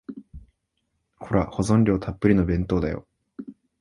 [1.19, 3.07] ほら、保存料たっぷりの弁当だよ。